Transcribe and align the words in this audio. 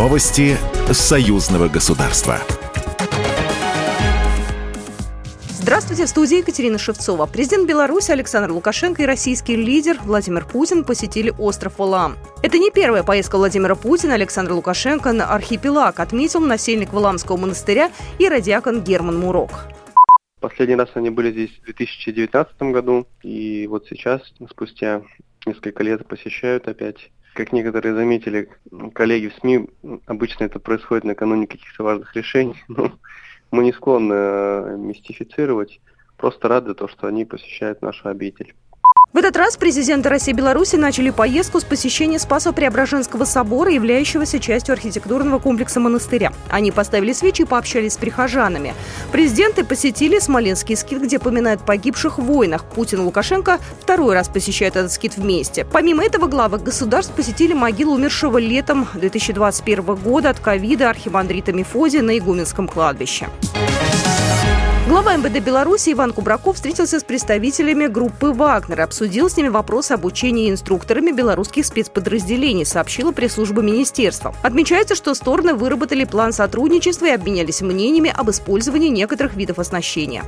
Новости 0.00 0.56
союзного 0.94 1.68
государства. 1.68 2.38
Здравствуйте, 5.50 6.06
в 6.06 6.08
студии 6.08 6.38
Екатерина 6.38 6.78
Шевцова. 6.78 7.26
Президент 7.26 7.68
Беларуси 7.68 8.10
Александр 8.10 8.50
Лукашенко 8.50 9.02
и 9.02 9.04
российский 9.04 9.56
лидер 9.56 9.98
Владимир 10.02 10.46
Путин 10.46 10.84
посетили 10.84 11.34
остров 11.38 11.78
Валаам. 11.78 12.16
Это 12.42 12.56
не 12.56 12.70
первая 12.70 13.02
поездка 13.02 13.36
Владимира 13.36 13.74
Путина 13.74 14.14
Александра 14.14 14.54
Лукашенко 14.54 15.12
на 15.12 15.34
архипелаг, 15.34 16.00
отметил 16.00 16.40
насельник 16.40 16.94
Валамского 16.94 17.36
монастыря 17.36 17.90
и 18.18 18.26
радиакон 18.26 18.80
Герман 18.80 19.18
Мурок. 19.18 19.50
Последний 20.40 20.76
раз 20.76 20.88
они 20.94 21.10
были 21.10 21.30
здесь 21.30 21.50
в 21.60 21.64
2019 21.66 22.54
году, 22.72 23.06
и 23.22 23.66
вот 23.66 23.84
сейчас, 23.86 24.22
спустя 24.48 25.02
несколько 25.44 25.82
лет, 25.82 26.06
посещают 26.08 26.68
опять 26.68 27.10
как 27.34 27.52
некоторые 27.52 27.94
заметили, 27.94 28.48
коллеги 28.94 29.28
в 29.28 29.34
СМИ, 29.34 29.68
обычно 30.06 30.44
это 30.44 30.58
происходит 30.58 31.04
накануне 31.04 31.46
каких-то 31.46 31.84
важных 31.84 32.14
решений, 32.14 32.56
но 32.68 32.92
мы 33.50 33.64
не 33.64 33.72
склонны 33.72 34.14
э, 34.14 34.76
мистифицировать, 34.76 35.80
просто 36.16 36.48
рады 36.48 36.74
то, 36.74 36.88
что 36.88 37.06
они 37.06 37.24
посещают 37.24 37.82
нашу 37.82 38.08
обитель. 38.08 38.54
В 39.12 39.16
этот 39.16 39.36
раз 39.36 39.56
президенты 39.56 40.08
России 40.08 40.30
и 40.30 40.34
Беларуси 40.36 40.76
начали 40.76 41.10
поездку 41.10 41.58
с 41.58 41.64
посещения 41.64 42.20
Спасо-Преображенского 42.20 43.24
собора, 43.24 43.72
являющегося 43.72 44.38
частью 44.38 44.74
архитектурного 44.74 45.40
комплекса 45.40 45.80
монастыря. 45.80 46.32
Они 46.48 46.70
поставили 46.70 47.12
свечи 47.12 47.42
и 47.42 47.44
пообщались 47.44 47.94
с 47.94 47.96
прихожанами. 47.96 48.72
Президенты 49.10 49.64
посетили 49.64 50.20
Смоленский 50.20 50.76
скит, 50.76 51.02
где 51.02 51.18
поминают 51.18 51.66
погибших 51.66 52.18
в 52.18 52.22
войнах. 52.22 52.64
Путин 52.64 53.00
и 53.00 53.02
Лукашенко 53.02 53.58
второй 53.80 54.14
раз 54.14 54.28
посещают 54.28 54.76
этот 54.76 54.92
скит 54.92 55.16
вместе. 55.16 55.64
Помимо 55.64 56.04
этого, 56.04 56.28
главы 56.28 56.58
государств 56.58 57.12
посетили 57.12 57.52
могилу 57.52 57.94
умершего 57.94 58.38
летом 58.38 58.86
2021 58.94 59.96
года 59.96 60.30
от 60.30 60.38
ковида 60.38 60.88
архимандрита 60.88 61.52
Мефодия 61.52 62.02
на 62.02 62.16
Игуменском 62.16 62.68
кладбище. 62.68 63.26
Глава 64.90 65.16
МВД 65.16 65.38
Беларуси 65.38 65.92
Иван 65.92 66.12
Кубраков 66.12 66.56
встретился 66.56 66.98
с 66.98 67.04
представителями 67.04 67.86
группы 67.86 68.32
«Вагнер», 68.32 68.80
обсудил 68.80 69.30
с 69.30 69.36
ними 69.36 69.46
вопрос 69.46 69.92
обучения 69.92 70.50
инструкторами 70.50 71.12
белорусских 71.12 71.64
спецподразделений, 71.64 72.66
сообщила 72.66 73.12
пресс-служба 73.12 73.62
министерства. 73.62 74.34
Отмечается, 74.42 74.96
что 74.96 75.14
стороны 75.14 75.54
выработали 75.54 76.02
план 76.02 76.32
сотрудничества 76.32 77.06
и 77.06 77.10
обменялись 77.10 77.60
мнениями 77.60 78.12
об 78.12 78.30
использовании 78.30 78.88
некоторых 78.88 79.34
видов 79.34 79.60
оснащения. 79.60 80.24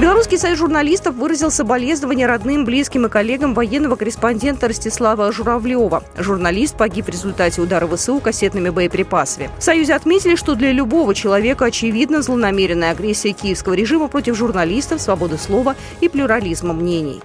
Белорусский 0.00 0.38
союз 0.38 0.58
журналистов 0.58 1.14
выразил 1.16 1.50
соболезнования 1.50 2.26
родным, 2.26 2.64
близким 2.64 3.04
и 3.04 3.10
коллегам 3.10 3.52
военного 3.52 3.96
корреспондента 3.96 4.66
Ростислава 4.66 5.30
Журавлева. 5.30 6.02
Журналист 6.16 6.74
погиб 6.74 7.04
в 7.04 7.08
результате 7.10 7.60
удара 7.60 7.86
ВСУ 7.86 8.18
кассетными 8.18 8.70
боеприпасами. 8.70 9.50
В 9.58 9.62
Союзе 9.62 9.92
отметили, 9.92 10.36
что 10.36 10.54
для 10.54 10.72
любого 10.72 11.14
человека 11.14 11.66
очевидна 11.66 12.22
злонамеренная 12.22 12.92
агрессия 12.92 13.32
киевского 13.32 13.74
режима 13.74 14.08
против 14.08 14.36
журналистов, 14.36 15.02
свободы 15.02 15.36
слова 15.36 15.76
и 16.00 16.08
плюрализма 16.08 16.72
мнений. 16.72 17.20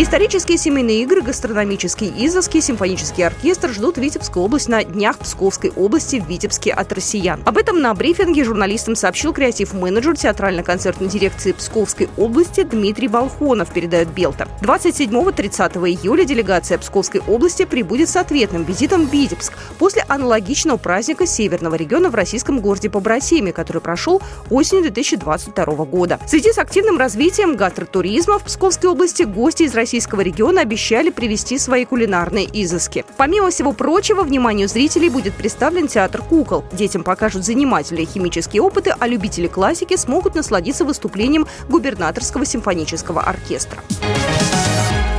Исторические 0.00 0.58
семейные 0.58 1.02
игры, 1.02 1.22
гастрономические 1.22 2.12
изыски, 2.24 2.60
симфонический 2.60 3.26
оркестр 3.26 3.70
ждут 3.70 3.98
Витебскую 3.98 4.44
область 4.44 4.68
на 4.68 4.84
днях 4.84 5.18
Псковской 5.18 5.72
области 5.74 6.20
в 6.20 6.28
Витебске 6.28 6.70
от 6.70 6.92
россиян. 6.92 7.42
Об 7.44 7.58
этом 7.58 7.80
на 7.80 7.92
брифинге 7.94 8.44
журналистам 8.44 8.94
сообщил 8.94 9.32
креатив-менеджер 9.32 10.16
театрально-концертной 10.16 11.08
дирекции 11.08 11.50
Псковской 11.50 12.08
области 12.16 12.62
Дмитрий 12.62 13.08
Балхонов, 13.08 13.72
передает 13.72 14.06
Белта. 14.10 14.46
27-30 14.62 15.72
июля 15.88 16.24
делегация 16.24 16.78
Псковской 16.78 17.20
области 17.26 17.64
прибудет 17.64 18.08
с 18.08 18.14
ответным 18.14 18.62
визитом 18.62 19.08
в 19.08 19.12
Витебск 19.12 19.54
после 19.80 20.04
аналогичного 20.06 20.76
праздника 20.76 21.26
Северного 21.26 21.74
региона 21.74 22.08
в 22.08 22.14
российском 22.14 22.60
городе 22.60 22.88
Побратиме, 22.88 23.52
который 23.52 23.82
прошел 23.82 24.22
осенью 24.48 24.84
2022 24.84 25.64
года. 25.86 26.20
В 26.24 26.30
связи 26.30 26.52
с 26.52 26.58
активным 26.58 26.98
развитием 26.98 27.56
гастротуризма 27.56 28.38
в 28.38 28.44
Псковской 28.44 28.90
области 28.90 29.24
гости 29.24 29.64
из 29.64 29.74
России 29.74 29.87
российского 29.88 30.20
региона 30.20 30.60
обещали 30.60 31.08
привести 31.08 31.56
свои 31.56 31.86
кулинарные 31.86 32.46
изыски. 32.52 33.06
Помимо 33.16 33.48
всего 33.48 33.72
прочего, 33.72 34.22
вниманию 34.22 34.68
зрителей 34.68 35.08
будет 35.08 35.32
представлен 35.32 35.88
театр 35.88 36.20
кукол. 36.20 36.62
Детям 36.72 37.02
покажут 37.02 37.46
занимательные 37.46 38.04
химические 38.04 38.60
опыты, 38.60 38.94
а 38.98 39.06
любители 39.06 39.46
классики 39.46 39.96
смогут 39.96 40.34
насладиться 40.34 40.84
выступлением 40.84 41.46
губернаторского 41.70 42.44
симфонического 42.44 43.22
оркестра. 43.22 43.82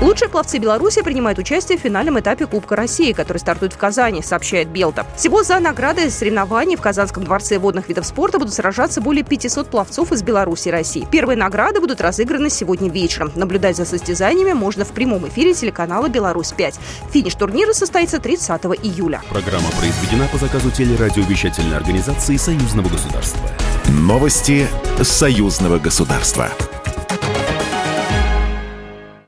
Лучшие 0.01 0.29
пловцы 0.29 0.59
Беларуси 0.59 1.01
принимают 1.01 1.39
участие 1.39 1.77
в 1.77 1.81
финальном 1.81 2.17
этапе 2.17 2.47
Кубка 2.47 2.77
России, 2.77 3.11
который 3.11 3.39
стартует 3.39 3.73
в 3.73 3.77
Казани, 3.77 4.21
сообщает 4.21 4.69
Белта. 4.69 5.05
Всего 5.17 5.43
за 5.43 5.59
награды 5.59 6.09
соревнований 6.09 6.77
в 6.77 6.81
Казанском 6.81 7.25
дворце 7.25 7.57
водных 7.59 7.89
видов 7.89 8.05
спорта 8.05 8.39
будут 8.39 8.53
сражаться 8.53 9.01
более 9.01 9.25
500 9.25 9.67
пловцов 9.67 10.13
из 10.13 10.23
Беларуси 10.23 10.69
и 10.69 10.71
России. 10.71 11.05
Первые 11.11 11.35
награды 11.35 11.81
будут 11.81 11.99
разыграны 11.99 12.49
сегодня 12.49 12.89
вечером. 12.89 13.33
Наблюдать 13.35 13.75
за 13.75 13.83
состязаниями 13.83 14.53
можно 14.53 14.85
в 14.85 14.89
прямом 14.93 15.27
эфире 15.27 15.53
телеканала 15.53 16.07
«Беларусь-5». 16.07 16.75
Финиш 17.11 17.35
турнира 17.35 17.73
состоится 17.73 18.19
30 18.19 18.49
июля. 18.81 19.21
Программа 19.29 19.69
произведена 19.71 20.29
по 20.31 20.37
заказу 20.37 20.71
телерадиовещательной 20.71 21.75
организации 21.75 22.37
Союзного 22.37 22.87
государства. 22.87 23.41
Новости 23.89 24.65
Союзного 25.01 25.77
государства. 25.77 26.49